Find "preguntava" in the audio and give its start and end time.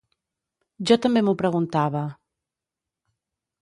1.43-2.05